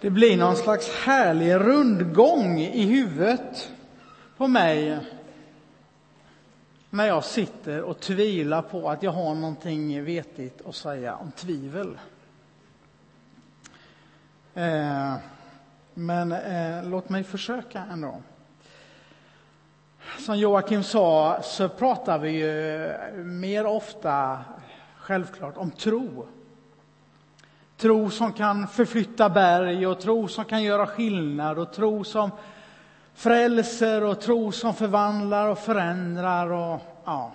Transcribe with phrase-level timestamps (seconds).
[0.00, 3.72] Det blir någon slags härlig rundgång i huvudet
[4.36, 4.98] på mig
[6.90, 11.98] när jag sitter och tvivlar på att jag har någonting vetigt att säga om tvivel.
[14.54, 15.14] Eh,
[15.94, 18.22] men eh, låt mig försöka ändå.
[20.18, 22.88] Som Joakim sa så pratar vi ju
[23.24, 24.44] mer ofta
[24.96, 26.26] självklart om tro.
[27.76, 32.30] Tro som kan förflytta berg och tro som kan göra skillnad och tro som
[33.14, 36.52] frälser och tro som förvandlar och förändrar.
[36.52, 37.32] Och, ja.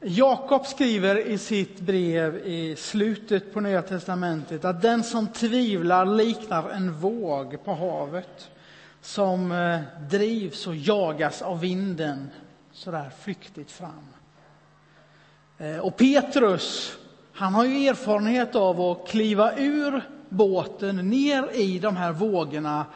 [0.00, 6.70] Jakob skriver i sitt brev i slutet på Nya testamentet att den som tvivlar liknar
[6.70, 8.50] en våg på havet
[9.00, 12.30] som eh, drivs och jagas av vinden
[12.72, 14.06] så där flyktigt fram.
[15.58, 16.96] Eh, och Petrus,
[17.36, 22.86] han har ju erfarenhet av att kliva ur båten ner i de här vågorna.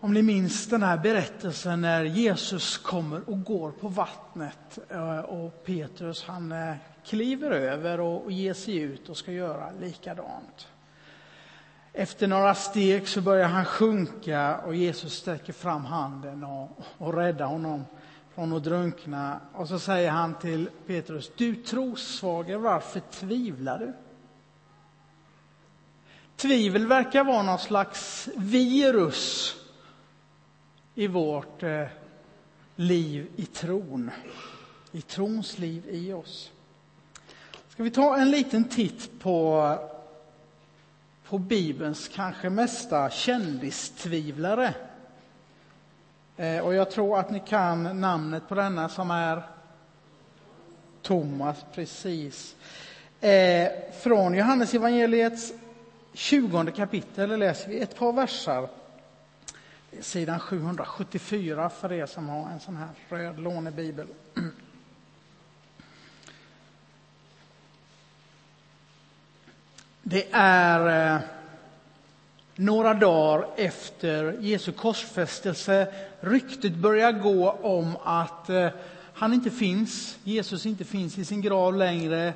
[0.00, 5.64] Om ni minns den här berättelsen när Jesus kommer och går på vattnet eh, och
[5.64, 6.74] Petrus han eh,
[7.06, 10.68] kliver över och ger sig ut och ska göra likadant.
[11.92, 17.46] Efter några steg så börjar han sjunka och Jesus sträcker fram handen och, och räddar
[17.46, 17.84] honom
[18.34, 19.40] från att drunkna.
[19.52, 23.92] Och så säger han till Petrus, du trossvage, varför tvivlar du?
[26.36, 29.54] Tvivel verkar vara någon slags virus
[30.94, 31.86] i vårt eh,
[32.76, 34.10] liv i tron,
[34.92, 36.52] i trons liv i oss.
[37.68, 39.76] Ska vi ta en liten titt på
[41.30, 44.74] på Bibelns kanske mesta kändistvivlare.
[46.40, 49.42] Eh, och jag tror att ni kan namnet på denna som är
[51.02, 52.56] Thomas, precis.
[53.20, 53.68] Eh,
[54.02, 55.52] från Johannes evangeliets
[56.12, 58.68] 20 kapitel läser vi ett par versar.
[60.00, 64.06] Sidan 774 för er som har en sån här röd lånebibel.
[70.02, 71.20] Det är eh,
[72.60, 75.86] några dagar efter Jesu korsfästelse.
[76.20, 78.68] Ryktet börjar gå om att eh,
[79.14, 82.32] han inte finns, Jesus inte finns i sin grav längre.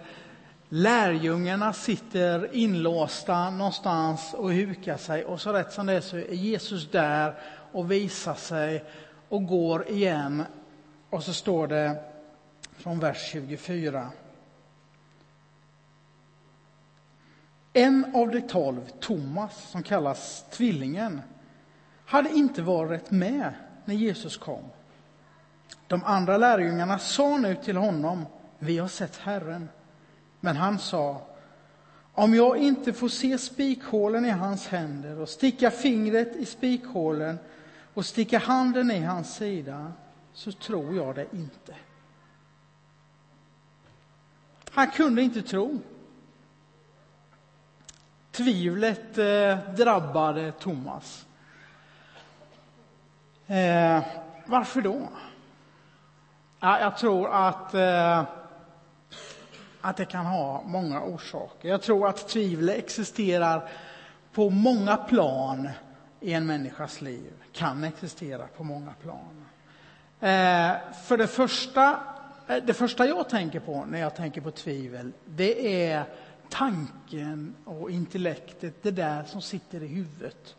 [0.68, 6.34] Lärjungarna sitter inlåsta någonstans och hukar sig och så rätt som det är så är
[6.34, 7.34] Jesus där
[7.72, 8.84] och visar sig
[9.28, 10.42] och går igen.
[11.10, 11.96] Och så står det
[12.78, 14.10] från vers 24.
[17.76, 21.20] En av de tolv, Thomas, som kallas Tvillingen,
[22.06, 23.52] hade inte varit med
[23.84, 24.64] när Jesus kom.
[25.86, 28.26] De andra lärjungarna sa nu till honom,
[28.58, 29.68] vi har sett Herren.
[30.40, 31.26] Men han sa,
[32.12, 37.38] om jag inte får se spikhålen i hans händer och sticka fingret i spikhålen
[37.94, 39.92] och sticka handen i hans sida,
[40.32, 41.74] så tror jag det inte.
[44.70, 45.78] Han kunde inte tro.
[48.36, 51.26] Tvivlet eh, drabbade Thomas.
[53.46, 54.02] Eh,
[54.46, 55.08] varför då?
[56.60, 58.24] Ja, jag tror att, eh,
[59.80, 61.68] att det kan ha många orsaker.
[61.68, 63.68] Jag tror att tvivel existerar
[64.32, 65.68] på många plan
[66.20, 67.32] i en människas liv.
[67.52, 69.44] Kan existera på många plan.
[70.20, 72.00] Eh, för det första,
[72.48, 76.04] eh, det första jag tänker på när jag tänker på tvivel, det är
[76.54, 80.56] tanken och intellektet, det där som sitter i huvudet.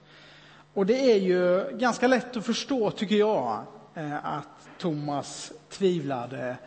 [0.73, 3.63] Och det är ju ganska lätt att förstå, tycker jag,
[3.93, 6.57] eh, att Thomas tvivlade.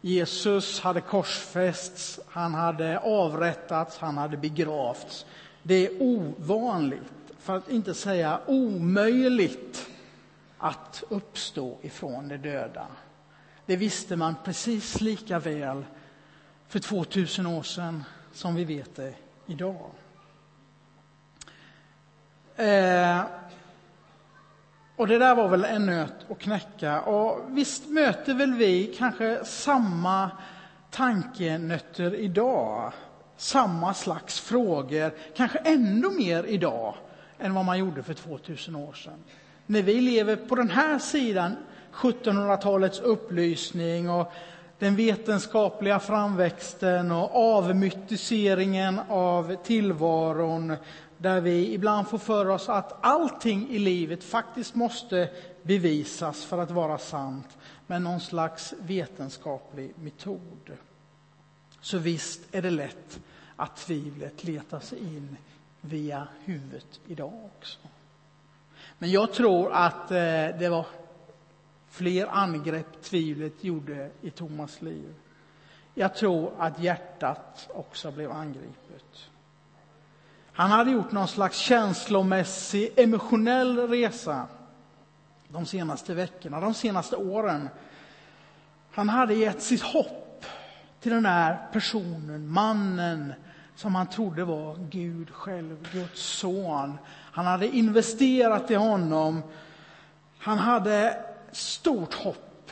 [0.00, 5.26] Jesus hade korsfästs, han hade avrättats, han hade begravts.
[5.62, 9.86] Det är ovanligt, för att inte säga omöjligt,
[10.58, 12.86] att uppstå ifrån de döda.
[13.66, 15.84] Det visste man precis lika väl
[16.68, 19.14] för 2000 år sedan som vi vet det
[19.46, 19.90] idag.
[22.56, 23.22] Eh,
[24.96, 27.00] och det där var väl en nöt att knäcka.
[27.00, 30.30] Och visst möter väl vi kanske samma
[30.90, 32.92] tankenötter idag.
[33.36, 36.94] Samma slags frågor, kanske ännu mer idag
[37.38, 39.24] än vad man gjorde för 2000 år sedan.
[39.66, 41.56] När vi lever på den här sidan
[41.92, 44.32] 1700-talets upplysning och
[44.84, 50.76] den vetenskapliga framväxten och avmytiseringen av tillvaron
[51.18, 55.30] där vi ibland får för oss att allting i livet faktiskt måste
[55.62, 60.70] bevisas för att vara sant med någon slags vetenskaplig metod.
[61.80, 63.20] Så visst är det lätt
[63.56, 65.36] att tvivlet letar sig in
[65.80, 67.78] via huvudet idag också.
[68.98, 70.16] Men jag tror att eh,
[70.58, 70.86] det var
[71.94, 75.14] fler angrepp tvivlet gjorde i Thomas liv.
[75.94, 79.28] Jag tror att hjärtat också blev angripet.
[80.52, 84.46] Han hade gjort någon slags känslomässig, emotionell resa
[85.48, 87.68] de senaste veckorna, de senaste åren.
[88.90, 90.44] Han hade gett sitt hopp
[91.00, 93.32] till den här personen, mannen
[93.74, 96.98] som han trodde var Gud själv, Guds son.
[97.08, 99.42] Han hade investerat i honom.
[100.38, 101.24] Han hade
[101.56, 102.70] stort hopp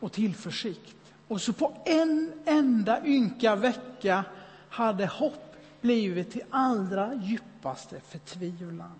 [0.00, 0.96] och tillförsikt.
[1.28, 4.24] Och så på en enda ynka vecka
[4.68, 8.98] hade hopp blivit till allra djupaste förtvivlan.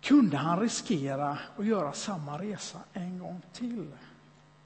[0.00, 3.86] Kunde han riskera att göra samma resa en gång till?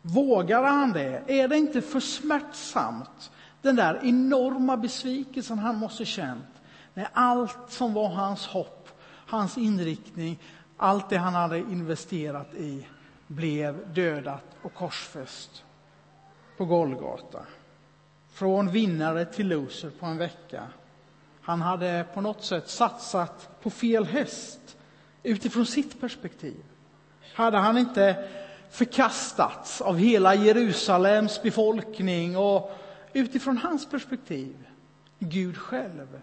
[0.02, 1.22] Vågade han det?
[1.26, 3.30] Är det inte för smärtsamt?
[3.62, 6.44] Den där enorma besvikelsen han måste känt
[6.94, 8.88] när allt som var hans hopp,
[9.26, 10.38] hans inriktning,
[10.82, 12.86] allt det han hade investerat i
[13.26, 15.64] blev dödat och korsfäst
[16.56, 17.46] på Golgata.
[18.32, 20.62] Från vinnare till loser på en vecka.
[21.42, 24.76] Han hade på något sätt satsat på fel häst
[25.22, 26.64] utifrån sitt perspektiv.
[27.34, 28.28] Hade han inte
[28.70, 32.70] förkastats av hela Jerusalems befolkning och
[33.12, 34.68] utifrån hans perspektiv,
[35.18, 36.20] Gud själv.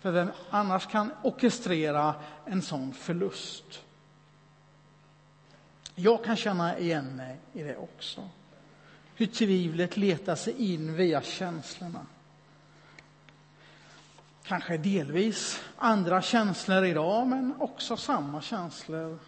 [0.00, 2.14] För vem annars kan orkestrera
[2.46, 3.84] en sån förlust?
[5.94, 8.28] Jag kan känna igen mig i det också.
[9.14, 12.06] Hur tvivlet letar sig in via känslorna.
[14.42, 19.18] Kanske delvis andra känslor idag, men också samma känslor.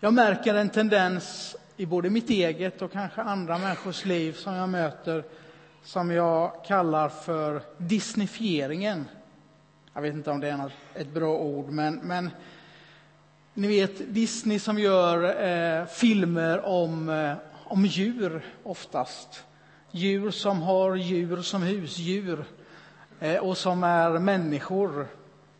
[0.00, 4.68] Jag märker en tendens i både mitt eget och kanske andra människors liv som jag
[4.68, 5.24] möter
[5.82, 9.04] som jag kallar för disneyfieringen.
[10.00, 12.30] Jag vet inte om det är ett bra ord, men, men
[13.54, 17.32] ni vet Disney som gör eh, filmer om, eh,
[17.64, 19.44] om djur oftast.
[19.90, 22.44] Djur som har djur som husdjur
[23.20, 25.06] eh, och som är människor.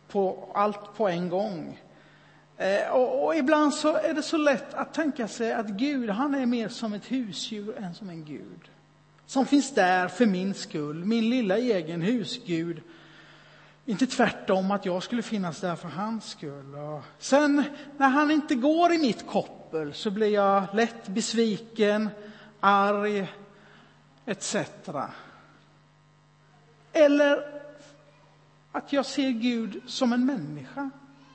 [0.07, 1.79] På, allt på en gång.
[2.57, 6.35] Eh, och, och, ibland så är det så lätt att tänka sig att Gud, han
[6.35, 8.69] är mer som ett husdjur än som en Gud.
[9.25, 12.81] Som finns där för min skull, min lilla egen husgud
[13.91, 16.75] inte tvärtom att jag skulle finnas där för hans skull.
[16.75, 17.63] Och sen
[17.97, 22.09] när han inte går i mitt koppel så blir jag lätt besviken,
[22.59, 23.27] arg
[24.25, 24.55] etc.
[26.93, 27.61] Eller
[28.71, 30.89] att jag ser Gud som en människa.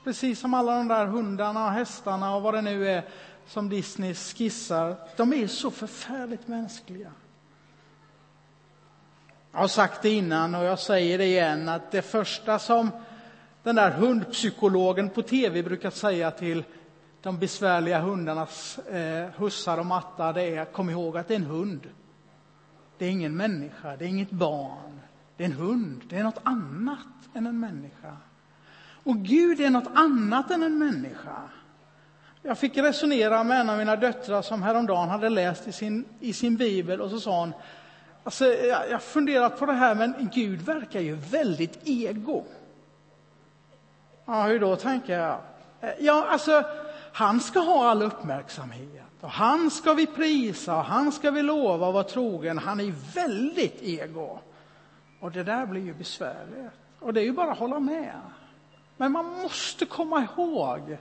[0.05, 3.05] Precis som alla de där hundarna och hästarna och vad det nu är
[3.47, 4.97] som Disney skissar.
[5.17, 7.12] De är så förfärligt mänskliga.
[9.56, 12.91] Jag har sagt det innan och jag säger det igen att det första som
[13.62, 16.64] den där hundpsykologen på tv brukar säga till
[17.23, 21.44] de besvärliga hundarnas eh, hussar och mattar det är kom ihåg att det är en
[21.44, 21.81] hund.
[22.99, 25.00] Det är ingen människa, det är inget barn.
[25.37, 28.17] Det är en hund, det är något annat än en människa.
[29.05, 31.43] Och Gud är något annat än en människa.
[32.43, 36.32] Jag fick resonera med en av mina döttrar som häromdagen hade läst i sin, i
[36.32, 37.52] sin bibel och så sa hon
[38.26, 42.44] Alltså, jag har funderat på det här, men Gud verkar ju väldigt ego.
[44.25, 45.38] Ja, hur då, tänker jag.
[45.80, 46.64] Eh, ja, alltså,
[47.12, 49.12] han ska ha all uppmärksamhet.
[49.21, 52.59] Och han ska vi prisa, och han ska vi lova och vara trogen.
[52.59, 54.38] Han är väldigt ego.
[55.21, 56.73] Och det där blir ju besvärligt.
[56.99, 58.21] Och det är ju bara att hålla med.
[58.97, 60.99] Men man måste komma ihåg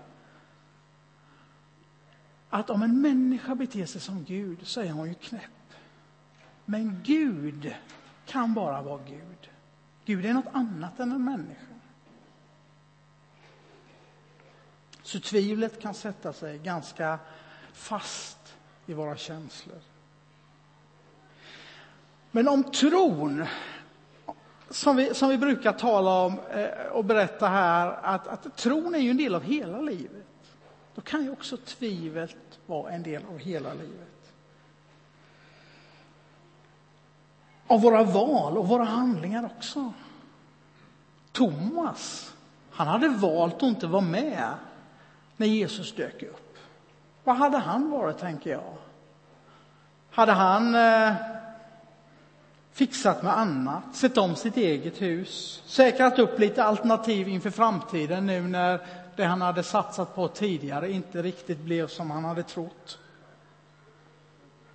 [2.49, 5.41] att om en människa beter sig som Gud så är hon ju knäpp.
[6.65, 7.75] Men Gud
[8.25, 9.49] kan bara vara Gud.
[10.05, 11.61] Gud är något annat än en människa.
[15.03, 17.19] Så tvivlet kan sätta sig ganska
[17.73, 18.55] fast
[18.85, 19.79] i våra känslor.
[22.31, 23.45] Men om tron,
[24.69, 28.99] som vi, som vi brukar tala om eh, och berätta här, att, att tron är
[28.99, 30.25] ju en del av hela livet.
[30.95, 34.14] Då kan ju också tvivlet vara en del av hela livet.
[37.67, 39.93] Av våra val och våra handlingar också.
[41.31, 42.33] Thomas,
[42.71, 44.53] han hade valt att inte vara med
[45.37, 46.57] när Jesus dök upp.
[47.23, 48.73] Vad hade han varit, tänker jag?
[50.11, 51.13] Hade han eh,
[52.71, 58.41] fixat med annat, sett om sitt eget hus, säkrat upp lite alternativ inför framtiden nu
[58.41, 58.79] när
[59.15, 62.99] det han hade satsat på tidigare inte riktigt blev som han hade trott?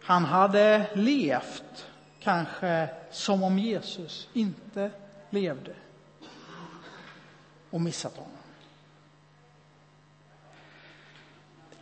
[0.03, 1.90] Han hade levt
[2.21, 4.91] kanske som om Jesus inte
[5.31, 5.75] levde.
[7.71, 8.33] och missat honom.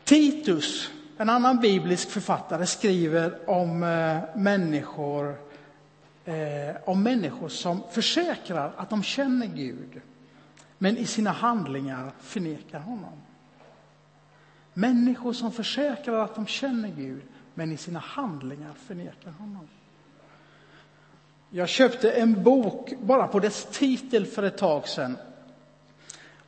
[0.04, 5.36] Titus, en annan biblisk författare, skriver om eh, människor,
[6.24, 10.00] eh, om människor som försäkrar att de känner Gud,
[10.78, 13.22] men i sina handlingar förnekar honom.
[14.74, 17.22] Människor som försäkrar att de känner Gud,
[17.54, 19.68] men i sina handlingar förnekar honom.
[21.50, 25.16] Jag köpte en bok bara på dess titel för ett tag sedan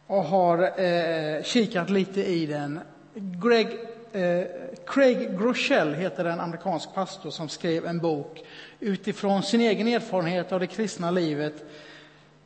[0.07, 2.81] och har eh, kikat lite i den.
[3.15, 3.67] Greg,
[4.13, 4.47] eh,
[4.87, 8.43] Craig Groeschel heter en amerikansk pastor som skrev en bok
[8.81, 11.65] utifrån sin egen erfarenhet av det kristna livet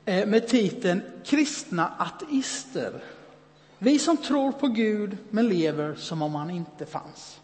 [0.05, 2.93] eh, med titeln Kristna ateister.
[3.79, 7.41] Vi som tror på Gud men lever som om han inte fanns.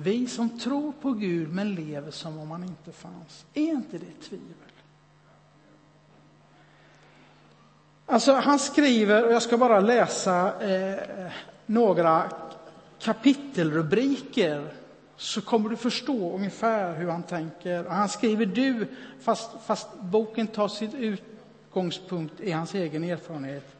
[0.00, 3.46] Vi som tror på Gud men lever som om han inte fanns.
[3.54, 4.54] Är inte det tvivel?
[8.06, 11.32] Alltså, han skriver, och jag ska bara läsa eh,
[11.66, 12.32] några
[12.98, 14.72] kapitelrubriker
[15.16, 17.84] så kommer du förstå ungefär hur han tänker.
[17.84, 18.86] Han skriver du,
[19.20, 23.76] fast, fast boken tar sin utgångspunkt i hans egen erfarenhet.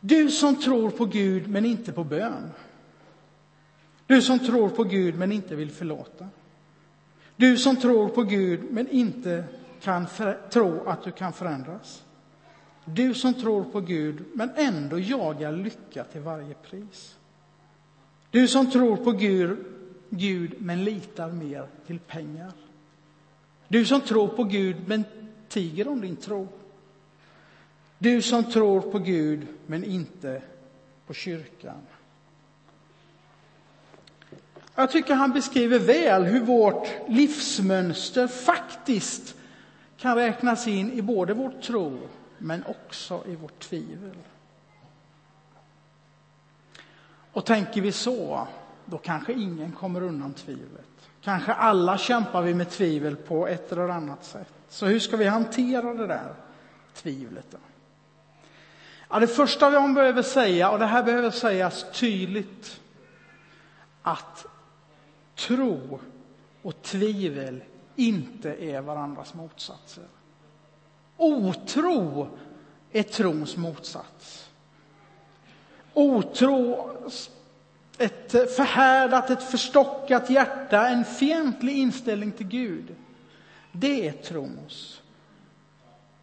[0.00, 2.52] Du som tror på Gud men inte på bön.
[4.08, 6.28] Du som tror på Gud men inte vill förlåta.
[7.36, 9.44] Du som tror på Gud men inte
[9.80, 10.06] kan
[10.50, 12.04] tro att du kan förändras.
[12.84, 17.16] Du som tror på Gud men ändå jagar lycka till varje pris.
[18.30, 19.58] Du som tror på Gud,
[20.10, 22.52] Gud men litar mer till pengar.
[23.68, 25.04] Du som tror på Gud men
[25.48, 26.48] tiger om din tro.
[27.98, 30.42] Du som tror på Gud men inte
[31.06, 31.80] på kyrkan.
[34.78, 39.34] Jag tycker han beskriver väl hur vårt livsmönster faktiskt
[39.96, 41.98] kan räknas in i både vår tro
[42.38, 44.16] men också i vårt tvivel.
[47.32, 48.48] Och tänker vi så,
[48.84, 51.10] då kanske ingen kommer undan tvivlet.
[51.22, 54.52] Kanske alla kämpar vi med tvivel på ett eller annat sätt.
[54.68, 56.34] Så hur ska vi hantera det där
[56.94, 57.46] tvivlet?
[57.50, 57.58] Då?
[59.08, 62.80] Ja, det första vi behöver säga, och det här behöver sägas tydligt,
[64.02, 64.46] att
[65.38, 66.00] tro
[66.62, 67.62] och tvivel
[67.96, 70.04] inte är varandras motsatser.
[71.16, 72.28] Otro
[72.92, 74.50] är trons motsats.
[75.94, 76.90] Otro,
[77.98, 82.94] ett förhärdat, ett förstockat hjärta, en fientlig inställning till Gud.
[83.72, 85.02] Det är trons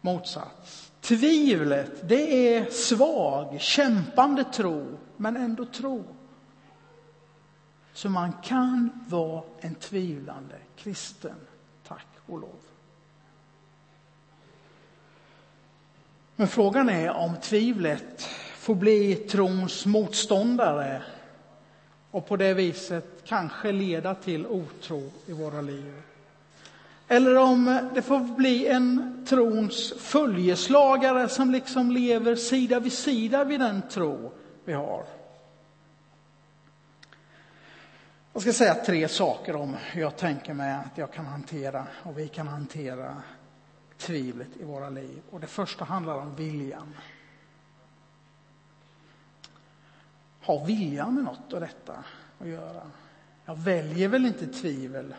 [0.00, 0.92] motsats.
[1.00, 6.04] Tvivlet, det är svag, kämpande tro, men ändå tro.
[7.96, 11.36] Så man kan vara en tvivlande kristen,
[11.88, 12.60] tack och lov.
[16.36, 18.22] Men frågan är om tvivlet
[18.56, 21.02] får bli trons motståndare
[22.10, 26.02] och på det viset kanske leda till otro i våra liv.
[27.08, 33.60] Eller om det får bli en trons följeslagare som liksom lever sida vid sida vid
[33.60, 34.32] den tro
[34.64, 35.04] vi har.
[38.36, 42.18] Jag ska säga tre saker om hur jag tänker mig att jag kan hantera och
[42.18, 43.22] vi kan hantera
[43.98, 45.22] tvivlet i våra liv.
[45.30, 46.94] Och det första handlar om viljan.
[50.40, 52.04] Har viljan med något av detta
[52.38, 52.82] att göra?
[53.44, 55.14] Jag väljer väl inte tvivel?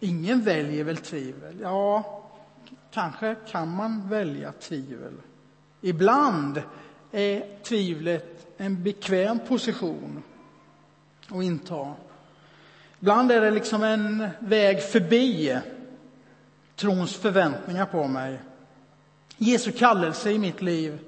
[0.00, 1.60] Ingen väljer väl tvivel?
[1.60, 2.22] Ja,
[2.90, 5.14] kanske kan man välja tvivel.
[5.80, 6.62] Ibland
[7.12, 10.22] är tvivlet en bekväm position
[11.28, 11.94] att inta.
[13.02, 15.58] Ibland är det liksom en väg förbi
[16.76, 18.40] trons förväntningar på mig.
[19.36, 20.98] Jesu kallelse i mitt liv.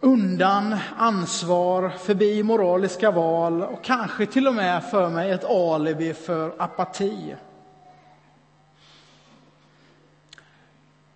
[0.00, 6.52] Undan ansvar, förbi moraliska val och kanske till och med för mig ett alibi för
[6.58, 7.36] apati.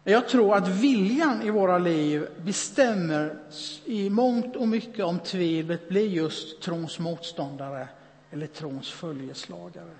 [0.08, 3.36] Jag tror att viljan i våra liv bestämmer
[3.84, 7.88] i mångt och mycket om tvivlet blir just trons motståndare
[8.30, 9.90] eller trons följeslagare.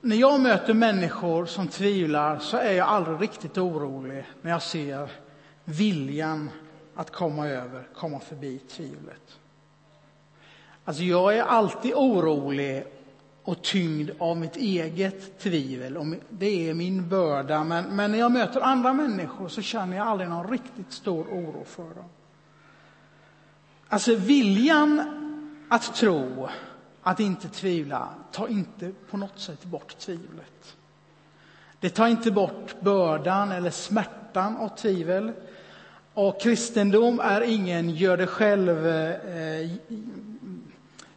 [0.00, 5.10] När jag möter människor som tvivlar så är jag aldrig riktigt orolig när jag ser
[5.64, 6.50] viljan
[6.94, 9.38] att komma över, komma förbi tvivlet.
[10.84, 12.84] Alltså jag är alltid orolig
[13.44, 16.16] och tyngd av mitt eget tvivel.
[16.28, 17.64] Det är min börda.
[17.64, 21.64] Men, men när jag möter andra människor så känner jag aldrig någon riktigt stor oro
[21.64, 22.08] för dem.
[23.88, 25.02] Alltså viljan
[25.68, 26.48] att tro
[27.02, 30.76] att inte tvivla, tar inte på något sätt bort tvivlet.
[31.80, 35.32] Det tar inte bort bördan eller smärtan av tvivel.
[36.14, 39.70] Och kristendom är ingen gör det själv eh,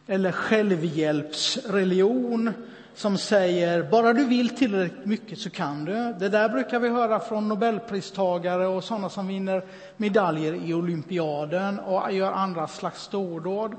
[0.07, 2.53] eller självhjälpsreligion
[2.95, 5.93] som säger bara du vill tillräckligt mycket så kan du.
[5.93, 9.63] Det där brukar vi höra från nobelpristagare och sådana som vinner
[9.97, 13.75] medaljer i olympiaden och gör andra slags stordåd.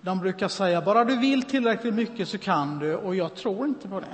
[0.00, 3.88] De brukar säga bara du vill tillräckligt mycket så kan du och jag tror inte
[3.88, 4.06] på det.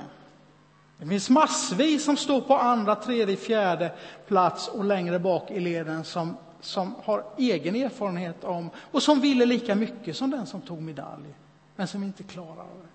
[0.99, 3.93] Det finns massvis som står på andra, tredje, fjärde
[4.27, 9.47] plats och längre bak i leden som, som har egen erfarenhet om och som ville
[9.47, 11.29] lika mycket som den som tog medalj,
[11.77, 12.89] men som inte klarar det.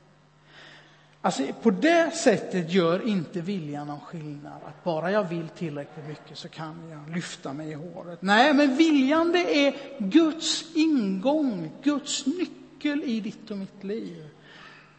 [1.25, 4.61] Alltså, på det sättet gör inte viljan någon skillnad.
[4.65, 8.21] Att bara jag vill tillräckligt mycket så kan jag lyfta mig i håret.
[8.21, 14.27] Nej, men viljan det är Guds ingång, Guds nyckel i ditt och mitt liv.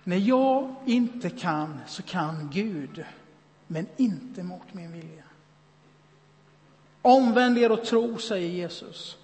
[0.05, 3.05] När jag inte kan så kan Gud,
[3.67, 5.25] men inte mot min vilja.
[7.07, 9.17] Omvänd er och tro, säger Jesus.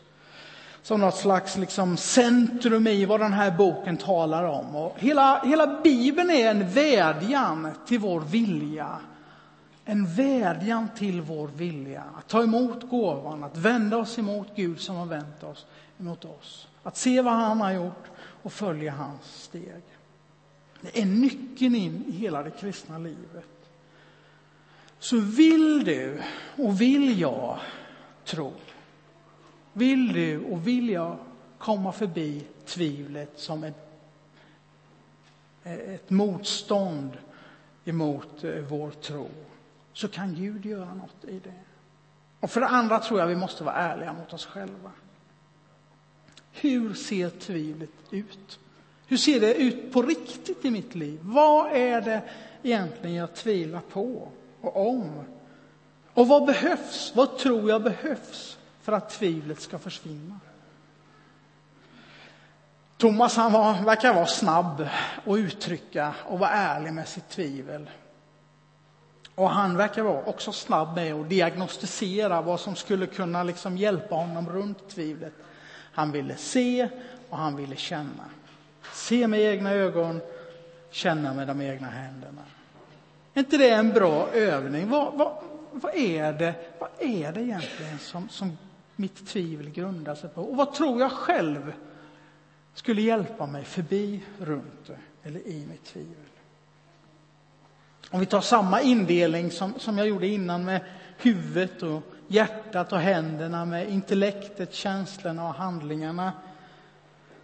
[0.82, 4.76] Som något slags liksom centrum i vad den här boken talar om.
[4.76, 8.98] Och hela, hela Bibeln är en vädjan till vår vilja.
[9.84, 12.04] En vädjan till vår vilja.
[12.18, 15.66] Att ta emot gåvan, att vända oss emot Gud som har vänt oss
[16.00, 16.68] emot oss.
[16.82, 18.04] Att se vad han har gjort
[18.42, 19.82] och följa hans steg.
[20.80, 23.59] Det är nyckeln in i hela det kristna livet.
[25.00, 26.22] Så vill du
[26.56, 27.58] och vill jag
[28.24, 28.52] tro,
[29.72, 31.16] vill du och vill jag
[31.58, 33.90] komma förbi tvivlet som ett,
[35.62, 37.18] ett motstånd
[37.84, 39.28] emot eh, vår tro,
[39.92, 41.54] så kan Gud göra något i det.
[42.40, 44.92] Och för det andra tror jag vi måste vara ärliga mot oss själva.
[46.52, 48.58] Hur ser tvivlet ut?
[49.06, 51.18] Hur ser det ut på riktigt i mitt liv?
[51.22, 52.22] Vad är det
[52.62, 54.28] egentligen jag tvivlar på
[54.62, 55.24] och om?
[56.14, 57.12] Och vad behövs?
[57.14, 60.40] Vad tror jag behövs för att tvivlet ska försvinna?
[62.96, 64.88] Thomas han var, verkar vara snabb
[65.26, 67.90] att uttrycka och vara ärlig med sitt tvivel.
[69.34, 74.14] Och han verkar vara också snabb med att diagnostisera vad som skulle kunna liksom hjälpa
[74.14, 75.32] honom runt tvivlet.
[75.92, 76.88] Han ville se
[77.30, 78.24] och han ville känna.
[78.92, 80.20] Se med egna ögon,
[80.90, 82.42] känna med de egna händerna.
[83.34, 84.88] Är inte det en bra övning?
[84.88, 85.32] Vad, vad,
[85.72, 88.58] vad, är, det, vad är det egentligen som, som
[88.96, 90.42] mitt tvivel grundar sig på?
[90.42, 91.72] Och vad tror jag själv
[92.74, 94.90] skulle hjälpa mig förbi, runt
[95.22, 96.14] eller i mitt tvivel?
[98.10, 100.80] Om vi tar samma indelning som, som jag gjorde innan med
[101.18, 106.32] huvudet och hjärtat och händerna, med intellektet, känslorna och handlingarna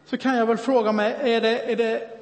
[0.06, 2.15] så kan jag väl fråga mig, är det, är det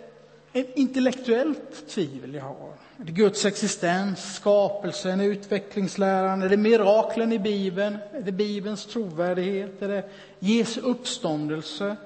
[0.55, 2.73] ett intellektuellt tvivel jag har?
[2.99, 6.43] Är det Guds existens, skapelsen, utvecklingsläran?
[6.43, 7.99] Är det miraklen i Bibeln?
[8.13, 9.83] Är det Bibelns trovärdighet?
[9.83, 10.05] Är det
[10.39, 11.97] Jesu uppståndelse?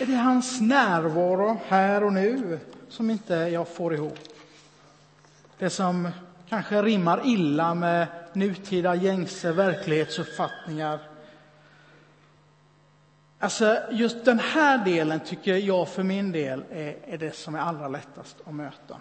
[0.00, 4.18] Är det hans närvaro här och nu som inte jag får ihop?
[5.58, 6.08] Det som
[6.48, 10.98] kanske rimmar illa med nutida gängse verklighetsuppfattningar
[13.40, 17.58] Alltså, just den här delen tycker jag för min del är, är det som är
[17.58, 18.96] allra lättast att möta.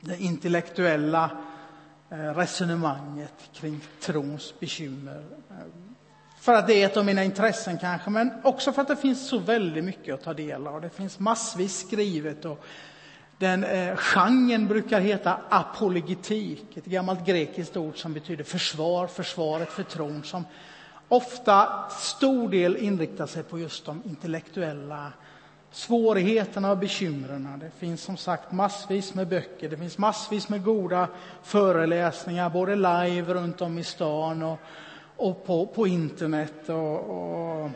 [0.00, 1.30] Det intellektuella
[2.10, 5.24] eh, resonemanget kring trons bekymmer.
[5.50, 5.56] Eh,
[6.40, 9.28] för att det är ett av mina intressen kanske, men också för att det finns
[9.28, 10.80] så väldigt mycket att ta del av.
[10.80, 12.64] Det finns massvis skrivet och
[13.38, 19.82] den eh, genren brukar heta apologetik, ett gammalt grekiskt ord som betyder försvar, försvaret för
[19.82, 20.44] tron, som
[21.12, 25.12] ofta stor del inriktar sig på just de intellektuella
[25.70, 27.58] svårigheterna och bekymren.
[27.60, 31.08] Det finns som sagt massvis med böcker, det finns massvis med goda
[31.42, 34.58] föreläsningar, både live runt om i stan och,
[35.16, 36.68] och på, på internet.
[36.68, 37.70] Och, och,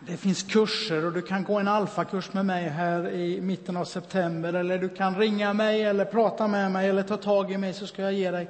[0.00, 3.84] det finns kurser och du kan gå en alfakurs med mig här i mitten av
[3.84, 7.74] september eller du kan ringa mig eller prata med mig eller ta tag i mig
[7.74, 8.48] så ska jag ge dig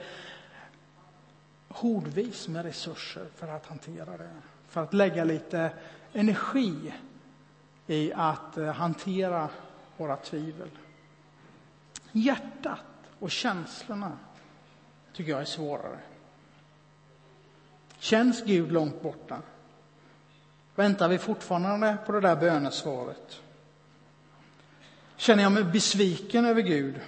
[1.80, 4.30] hordvis med resurser för att hantera det.
[4.68, 5.70] För att lägga lite
[6.12, 6.92] energi
[7.86, 9.48] i att eh, hantera
[9.96, 10.70] våra tvivel.
[12.12, 12.84] Hjärtat
[13.18, 14.12] och känslorna
[15.12, 15.98] tycker jag är svårare.
[17.98, 19.42] Känns Gud långt borta?
[20.74, 23.42] Väntar vi fortfarande på det där bönesvaret?
[25.16, 27.00] Känner jag mig besviken över Gud?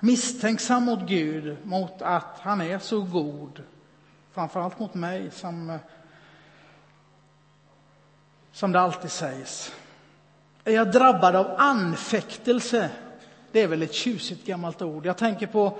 [0.00, 3.62] Misstänksam mot Gud, mot att han är så god.
[4.32, 5.78] Framförallt mot mig, som,
[8.52, 9.72] som det alltid sägs.
[10.64, 12.90] Är jag drabbad av anfäktelse?
[13.52, 15.06] Det är väl ett tjusigt gammalt ord.
[15.06, 15.78] Jag tänker på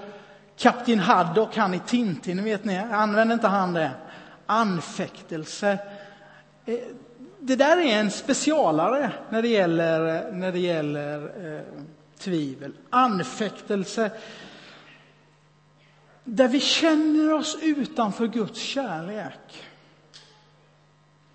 [0.56, 3.90] Kapten Haddock, han i Tintin, vet ni, använder inte han det?
[4.46, 5.78] Anfäktelse.
[6.64, 6.78] Eh,
[7.38, 11.18] det där är en specialare när det gäller, eh, när det gäller
[11.54, 11.62] eh,
[12.18, 12.72] tvivel.
[12.90, 14.10] Anfäktelse.
[16.24, 19.64] Där vi känner oss utanför Guds kärlek.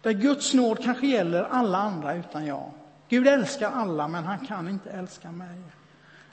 [0.02, 2.72] Där Guds nåd kanske gäller alla andra utan jag.
[3.10, 5.62] Gud älskar alla, men han kan inte älska mig.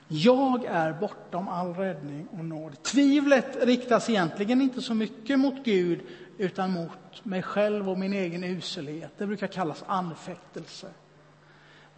[0.07, 2.83] Jag är bortom all räddning och nåd.
[2.83, 6.01] Tvivlet riktas egentligen inte så mycket mot Gud
[6.37, 9.11] utan mot mig själv och min egen uselhet.
[9.17, 10.87] Det brukar kallas anfäktelse.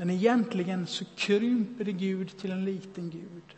[0.01, 3.55] Men egentligen så krymper det Gud till en liten Gud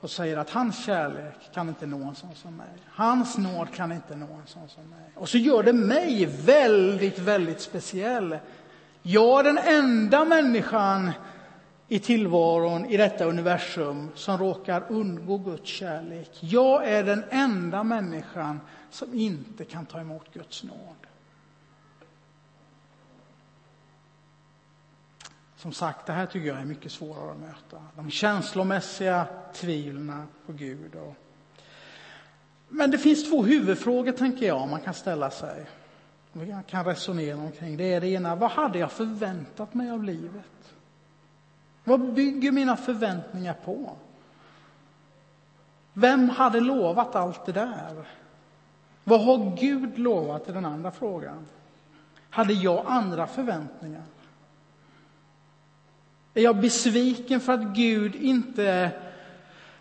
[0.00, 2.68] och säger att hans kärlek kan inte nå en sån som mig.
[2.86, 5.10] Hans nåd kan inte nå en sån som mig.
[5.14, 8.38] Och så gör det mig väldigt, väldigt speciell.
[9.02, 11.10] Jag är den enda människan
[11.88, 16.30] i tillvaron i detta universum som råkar undgå Guds kärlek.
[16.40, 21.07] Jag är den enda människan som inte kan ta emot Guds nåd.
[25.58, 27.82] Som sagt, det här tycker jag är mycket svårare att möta.
[27.96, 30.94] De känslomässiga tvivlen på Gud.
[30.94, 31.14] Och...
[32.68, 35.66] Men det finns två huvudfrågor, tänker jag, man kan ställa sig.
[36.32, 37.76] Vi kan resonera omkring.
[37.76, 40.74] Det är det ena, vad hade jag förväntat mig av livet?
[41.84, 43.96] Vad bygger mina förväntningar på?
[45.92, 48.08] Vem hade lovat allt det där?
[49.04, 51.46] Vad har Gud lovat i den andra frågan?
[52.30, 54.02] Hade jag andra förväntningar?
[56.38, 58.90] Är jag besviken för att Gud inte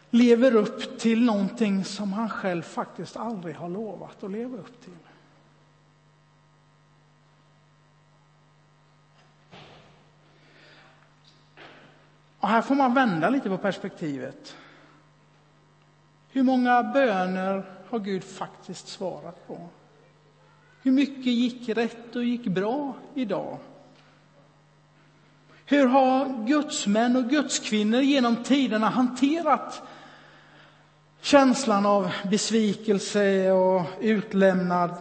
[0.09, 4.93] lever upp till någonting som han själv faktiskt aldrig har lovat att leva upp till?
[12.39, 14.55] Och här får man vända lite på perspektivet.
[16.31, 19.69] Hur många böner har Gud faktiskt svarat på?
[20.81, 23.57] Hur mycket gick rätt och gick bra idag?
[25.69, 29.81] Hur har gudsmän och gudskvinnor genom tiderna hanterat
[31.21, 34.95] känslan av besvikelse och utlämnad,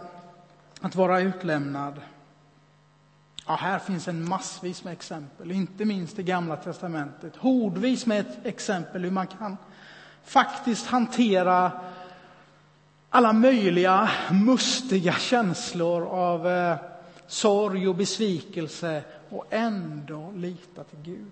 [0.81, 2.01] att vara utlämnad?
[3.47, 7.35] Ja, här finns en massvis med exempel, inte minst i Gamla testamentet.
[7.35, 9.57] Hordvis med ett exempel hur man kan
[10.23, 11.71] faktiskt hantera
[13.09, 16.75] alla möjliga mustiga känslor av eh,
[17.27, 21.31] sorg och besvikelse och ändå lita till Gud.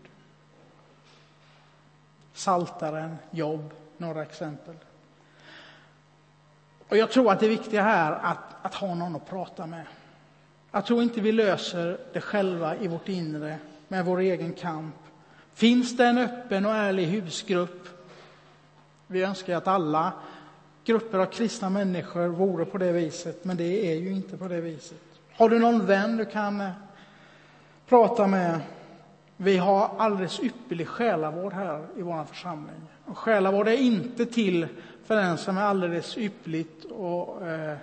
[2.34, 4.76] Saltaren, jobb, några exempel.
[6.90, 9.86] Och jag tror att det viktiga här är att, att ha någon att prata med.
[10.72, 14.96] Jag tror inte vi löser det själva i vårt inre med vår egen kamp.
[15.54, 17.88] Finns det en öppen och ärlig husgrupp?
[19.08, 20.14] Vi önskar att alla
[20.86, 24.62] grupper av kristna människor vore på det viset, men det är ju inte på det
[24.62, 25.02] viset.
[25.34, 26.70] Har du någon vän du kan
[27.88, 28.60] prata med?
[29.38, 32.82] Vi har alldeles ypperlig själavård här i vår församling.
[33.06, 34.68] Och själavård är inte till
[35.06, 37.78] för den som är alldeles ypperligt och eh,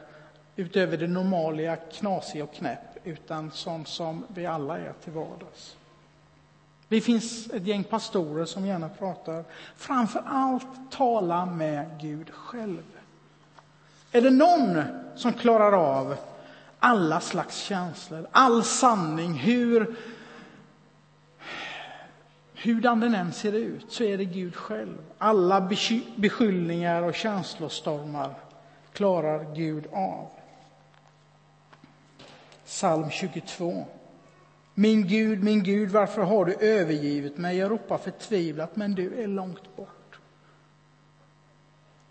[0.57, 5.77] utöver det normala knasig och knäpp, utan sån som vi alla är till vardags.
[6.89, 9.45] Det finns ett gäng pastorer som gärna pratar.
[9.77, 12.83] Framför allt tala med Gud själv.
[14.13, 14.83] Är det någon
[15.17, 16.17] som klarar av
[16.85, 19.97] alla slags känslor, all sanning, hur
[22.55, 24.99] hurdan den än ser ut, så är det Gud själv.
[25.19, 25.71] Alla
[26.17, 28.35] beskyllningar och känslostormar
[28.93, 30.29] klarar Gud av.
[32.65, 33.87] Psalm 22.
[34.75, 37.57] Min Gud, min Gud, varför har du övergivit mig?
[37.57, 40.21] Jag ropar förtvivlat, men du är långt bort.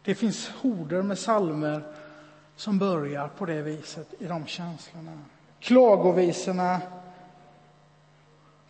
[0.04, 1.84] Det finns horder med salmer
[2.62, 5.20] som börjar på det viset, i de känslorna.
[5.60, 6.82] Klagovisorna,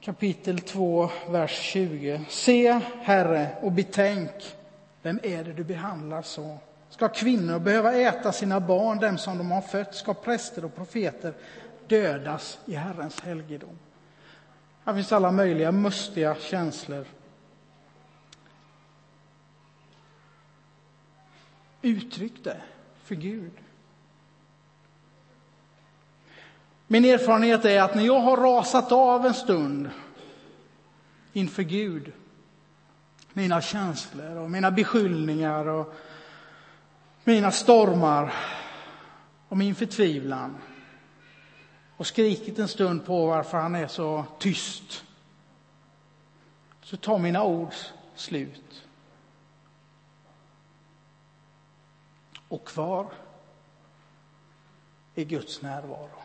[0.02, 2.26] kapitel 2, vers 20.
[2.30, 4.56] Se, Herre, och betänk,
[5.02, 6.58] vem är det du behandlar så?
[6.90, 9.96] Ska kvinnor behöva äta sina barn, dem som de har fött?
[9.96, 11.34] Ska präster och profeter
[11.88, 13.80] dödas i Herrens helgedom?
[14.86, 17.06] Här finns alla möjliga mustiga känslor.
[21.82, 22.62] Uttryck det
[23.04, 23.52] för Gud.
[26.92, 29.90] Min erfarenhet är att när jag har rasat av en stund
[31.34, 32.12] inför Gud,
[33.34, 35.94] mina känslor och mina beskyllningar och
[37.24, 38.34] mina stormar
[39.48, 40.58] och min förtvivlan
[41.98, 45.06] och skrikit en stund på varför han är så tyst
[46.82, 47.74] så tar mina ord
[48.16, 48.88] slut.
[52.48, 53.08] Och kvar
[55.16, 56.21] är Guds närvaro.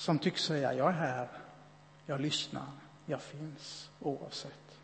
[0.00, 1.28] Som tycks säga, jag är här,
[2.06, 2.66] jag lyssnar,
[3.06, 4.78] jag finns oavsett.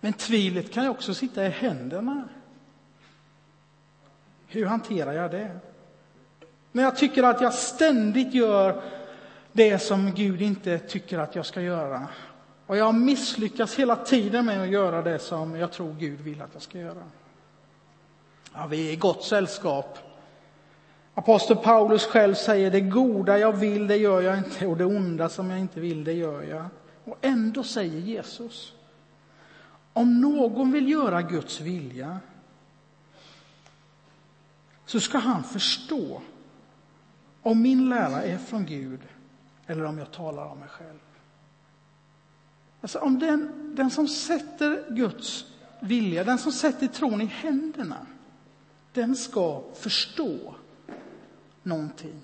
[0.00, 2.28] Men tvivlet kan ju också sitta i händerna.
[4.46, 5.58] Hur hanterar jag det?
[6.72, 8.82] När jag tycker att jag ständigt gör
[9.52, 12.08] det som Gud inte tycker att jag ska göra.
[12.66, 16.50] Och jag misslyckas hela tiden med att göra det som jag tror Gud vill att
[16.52, 17.02] jag ska göra.
[18.54, 20.11] Ja, vi är i gott sällskap.
[21.14, 25.28] Apostel Paulus själv säger det goda jag vill, det gör jag inte och det onda
[25.28, 26.66] som jag inte vill, det gör jag.
[27.04, 28.72] Och ändå säger Jesus,
[29.92, 32.20] om någon vill göra Guds vilja
[34.86, 36.20] så ska han förstå
[37.42, 39.00] om min lära är från Gud
[39.66, 40.98] eller om jag talar om mig själv.
[42.80, 45.44] Alltså om den, den som sätter Guds
[45.80, 48.06] vilja, den som sätter tron i händerna,
[48.92, 50.54] den ska förstå
[51.62, 52.22] någonting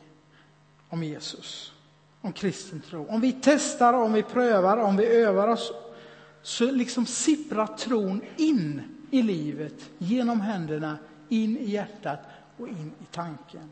[0.88, 1.72] om Jesus,
[2.20, 3.06] om kristen tro.
[3.08, 5.72] Om vi testar, om vi prövar, om vi övar oss,
[6.42, 10.98] så liksom sipprar tron in i livet, genom händerna,
[11.28, 12.20] in i hjärtat
[12.56, 13.70] och in i tanken.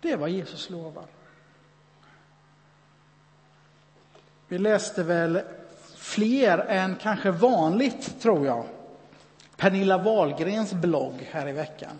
[0.00, 1.04] Det är vad Jesus lovar.
[4.48, 5.40] Vi läste väl
[5.96, 8.64] fler än kanske vanligt, tror jag.
[9.56, 11.98] Pernilla Wahlgrens blogg här i veckan.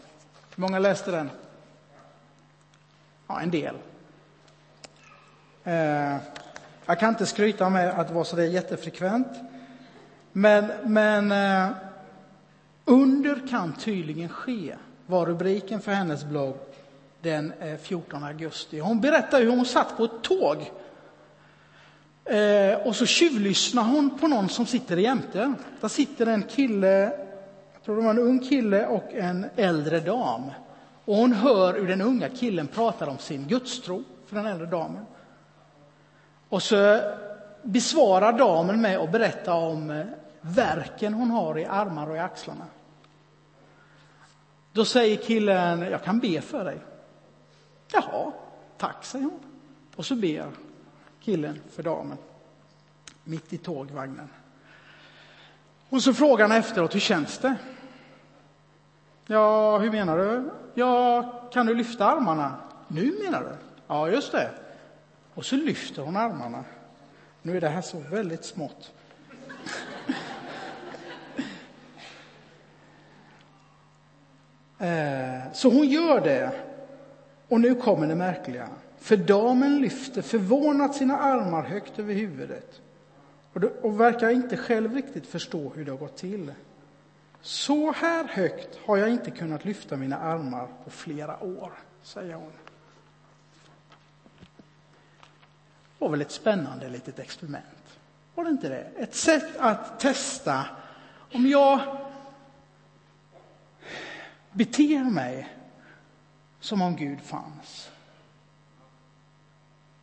[0.54, 1.30] Hur många läste den?
[3.28, 3.74] Ja, en del.
[5.64, 6.16] Eh,
[6.86, 9.28] jag kan inte skryta med att det var så där jättefrekvent.
[10.32, 11.76] Men, men eh,
[12.84, 14.74] under kan tydligen ske,
[15.06, 16.56] var rubriken för hennes blogg
[17.22, 18.78] den eh, 14 augusti.
[18.78, 20.72] Hon berättar hur hon satt på ett tåg
[22.84, 25.54] och så tjuvlyssnar hon på någon som sitter jämte.
[25.80, 27.02] Där sitter en kille,
[27.72, 30.42] jag tror det var en ung kille och en äldre dam.
[31.08, 35.06] Och hon hör hur den unga killen pratar om sin gudstro för den äldre damen.
[36.48, 37.00] Och så
[37.62, 40.06] besvarar damen med att berätta om eh,
[40.40, 42.66] verken hon har i armar och i axlarna.
[44.72, 46.78] Då säger killen, jag kan be för dig.
[47.92, 48.32] Jaha,
[48.78, 49.40] tack, säger hon.
[49.96, 50.46] Och så ber
[51.20, 52.18] killen för damen,
[53.24, 54.28] mitt i tågvagnen.
[55.88, 57.56] Och så frågar han efteråt, hur känns det?
[59.30, 60.50] Ja, hur menar du?
[60.74, 62.54] Ja, kan du lyfta armarna?
[62.88, 63.56] Nu menar du?
[63.86, 64.50] Ja, just det.
[65.34, 66.64] Och så lyfter hon armarna.
[67.42, 68.92] Nu är det här så väldigt smått.
[74.78, 76.52] Eh, så hon gör det.
[77.48, 78.68] Och nu kommer det märkliga.
[78.98, 82.80] För damen lyfter förvånat sina armar högt över huvudet
[83.82, 86.52] och verkar inte själv riktigt förstå hur det har gått till.
[87.40, 91.72] Så här högt har jag inte kunnat lyfta mina armar på flera år,
[92.02, 92.52] säger hon.
[95.98, 97.98] Det var väl ett spännande litet experiment?
[98.34, 98.90] Var det inte det?
[98.96, 100.66] Ett sätt att testa
[101.32, 101.80] om jag
[104.52, 105.48] beter mig
[106.60, 107.90] som om Gud fanns.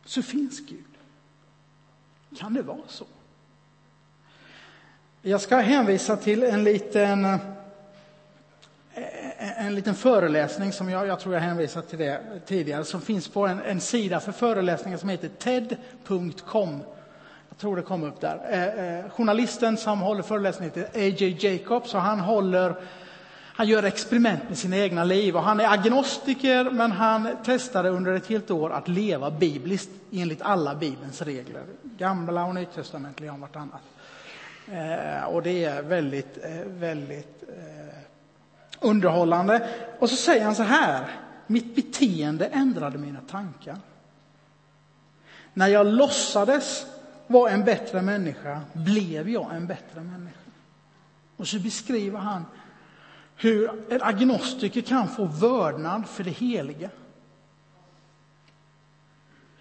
[0.04, 0.84] Så finns Gud.
[2.38, 3.06] Kan det vara så?
[5.28, 7.34] Jag ska hänvisa till en liten, eh,
[8.94, 13.28] eh, en liten föreläsning som jag, jag tror jag hänvisat till det tidigare, som finns
[13.28, 16.82] på en, en sida för föreläsningar som heter ted.com.
[17.48, 18.40] Jag tror det kom upp där.
[18.50, 21.36] Eh, eh, journalisten som håller föreläsningen heter A.J.
[21.40, 22.74] Jacobs och han håller
[23.42, 28.12] han gör experiment med sina egna liv och han är agnostiker men han testade under
[28.12, 31.62] ett helt år att leva bibliskt enligt alla Bibelns regler.
[31.82, 33.95] Gamla och nytestamentliga om vartannat.
[34.72, 37.98] Eh, och det är väldigt, eh, väldigt eh,
[38.80, 39.68] underhållande.
[39.98, 41.06] Och så säger han så här,
[41.46, 43.76] mitt beteende ändrade mina tankar.
[45.54, 46.86] När jag låtsades
[47.26, 50.36] vara en bättre människa blev jag en bättre människa.
[51.36, 52.44] Och så beskriver han
[53.36, 56.90] hur en agnostiker kan få vördnad för det heliga.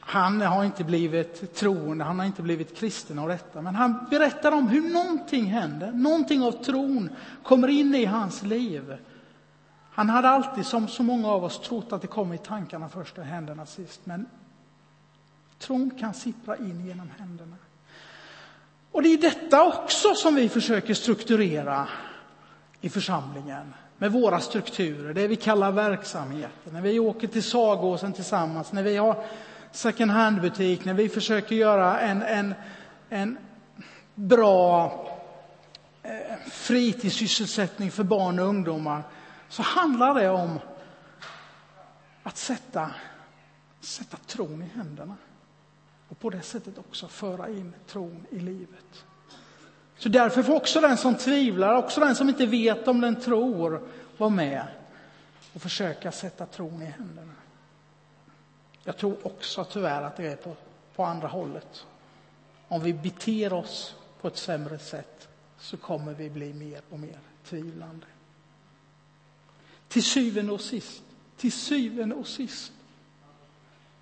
[0.07, 3.61] Han har inte blivit troende, han har inte blivit kristen av detta.
[3.61, 7.09] Men han berättar om hur någonting händer, någonting av tron
[7.43, 8.97] kommer in i hans liv.
[9.91, 13.17] Han hade alltid, som så många av oss, trott att det kommer i tankarna först
[13.17, 14.01] och händerna sist.
[14.03, 14.25] Men
[15.59, 17.55] tron kan sippra in genom händerna.
[18.91, 21.87] Och det är detta också som vi försöker strukturera
[22.81, 26.73] i församlingen med våra strukturer, det vi kallar verksamheten.
[26.73, 29.25] När vi åker till Sagåsen tillsammans, när vi har
[29.75, 32.53] second hand-butik, när vi försöker göra en, en,
[33.09, 33.37] en
[34.15, 34.85] bra
[36.03, 39.03] eh, fritidssysselsättning för barn och ungdomar
[39.49, 40.59] så handlar det om
[42.23, 42.91] att sätta,
[43.79, 45.15] sätta tron i händerna
[46.09, 49.05] och på det sättet också föra in tron i livet.
[49.97, 53.87] Så därför får också den som tvivlar, också den som inte vet om den tror,
[54.17, 54.67] vara med
[55.53, 57.31] och försöka sätta tron i händerna.
[58.85, 60.55] Jag tror också tyvärr att det är på,
[60.95, 61.85] på andra hållet.
[62.67, 67.19] Om vi beter oss på ett sämre sätt så kommer vi bli mer och mer
[67.43, 68.05] tvivlande.
[69.87, 71.03] Till syvende och sist,
[71.37, 72.71] till syvende och sist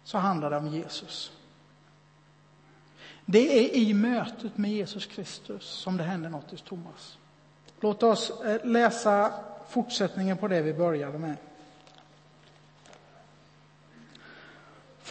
[0.04, 1.32] så handlar det om Jesus.
[3.26, 7.18] Det är i mötet med Jesus Kristus som det händer något hos Thomas.
[7.80, 9.34] Låt oss eh, läsa
[9.70, 11.38] fortsättningen på det vi började med.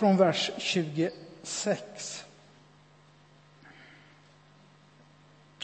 [0.02, 2.24] Från vers 26.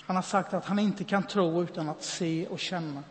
[0.01, 3.03] Han har sagt att han inte kan tro utan att se och känna.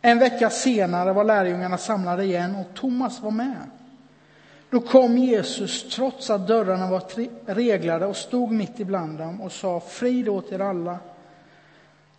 [0.00, 3.70] En vecka senare var lärjungarna samlade igen och Thomas var med.
[4.70, 7.02] Då kom Jesus, trots att dörrarna var
[7.54, 10.98] reglade, och stod mitt ibland dem och sa frid åt er alla.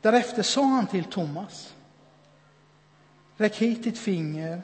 [0.02, 1.74] Därefter sa han till Thomas.
[3.38, 4.62] Räck hit ditt finger,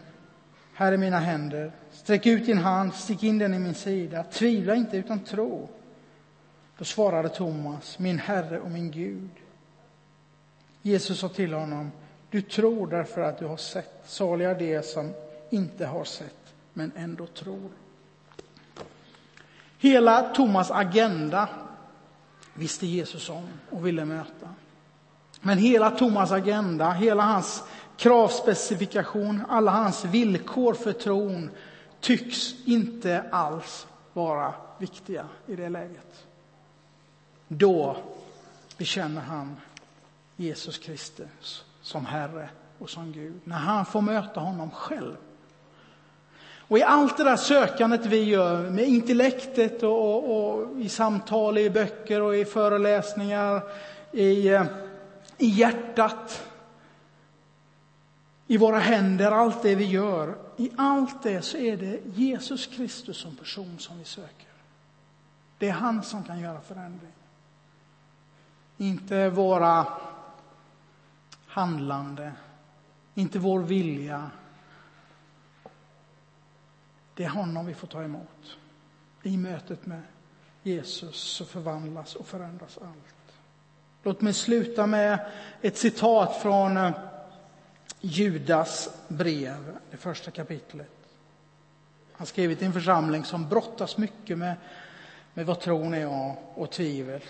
[0.80, 1.72] här är mina händer.
[1.92, 4.24] Sträck ut din hand, stick in den i min sida.
[4.24, 5.70] Tvivla inte, utan tro.
[6.78, 9.30] Då svarade Thomas, min Herre och min Gud.
[10.82, 11.92] Jesus sa till honom,
[12.30, 14.04] du tror därför att du har sett.
[14.06, 15.14] Saliga de som
[15.50, 17.70] inte har sett men ändå tror.
[19.78, 21.50] Hela Thomas agenda
[22.54, 24.50] visste Jesus om och ville möta.
[25.42, 27.64] Men hela Thomas agenda, hela hans
[28.00, 31.50] kravspecifikation, alla hans villkor för tron
[32.00, 36.26] tycks inte alls vara viktiga i det läget.
[37.48, 37.98] Då
[38.78, 39.58] bekänner han
[40.36, 43.40] Jesus Kristus som Herre och som Gud.
[43.44, 45.16] När han får möta honom själv
[46.70, 51.58] och i allt det där sökandet vi gör med intellektet och, och, och i samtal,
[51.58, 53.62] i böcker och i föreläsningar,
[54.12, 54.64] i, eh,
[55.38, 56.44] i hjärtat,
[58.52, 60.38] i våra händer, allt det vi gör.
[60.58, 64.48] I allt det så är det Jesus Kristus som person som vi söker.
[65.58, 67.12] Det är han som kan göra förändring.
[68.78, 69.88] Inte våra
[71.48, 72.32] handlande,
[73.16, 74.32] inte vår vilja,
[77.14, 78.58] det är honom vi får ta emot.
[79.24, 80.02] I mötet med
[80.64, 83.36] Jesus så förvandlas och förändras allt.
[84.04, 85.32] Låt mig sluta med
[85.62, 86.92] ett citat från eh,
[88.02, 90.90] Judas brev, det första kapitlet.
[92.12, 94.56] Han skriver till en församling som brottas mycket med,
[95.34, 97.22] med vad tron är och, och tvivel.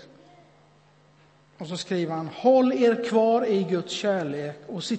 [1.58, 4.96] Och så skriver han, håll er kvar i Guds kärlek och se,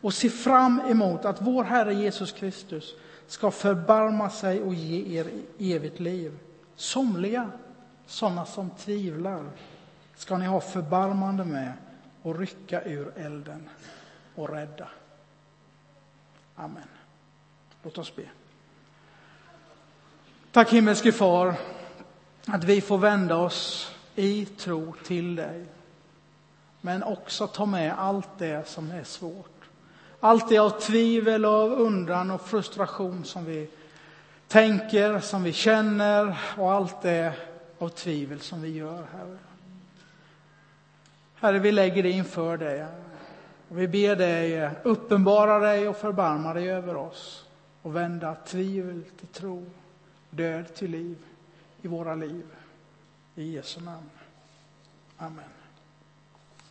[0.00, 2.94] och se fram emot att vår Herre Jesus Kristus
[3.26, 5.26] ska förbarma sig och ge er
[5.58, 6.38] evigt liv.
[6.76, 7.50] Somliga,
[8.06, 9.44] sådana som tvivlar,
[10.16, 11.72] ska ni ha förbarmande med
[12.22, 13.68] och rycka ur elden
[14.34, 14.88] och rädda.
[16.60, 16.88] Amen.
[17.82, 18.22] Låt oss be.
[20.52, 21.54] Tack himmelske far
[22.46, 25.64] att vi får vända oss i tro till dig.
[26.80, 29.68] Men också ta med allt det som är svårt.
[30.20, 33.68] Allt det av tvivel, av undran och frustration som vi
[34.48, 37.32] tänker, som vi känner och allt det
[37.78, 39.38] av tvivel som vi gör, Herre.
[41.34, 42.86] Herre, vi lägger det inför dig.
[43.70, 47.48] Och vi ber dig eh, uppenbara dig och förbarma dig över oss
[47.82, 49.66] och vända tvivel till tro,
[50.30, 51.18] död till liv
[51.82, 52.44] i våra liv.
[53.34, 54.10] I Jesu namn.
[55.16, 55.59] Amen.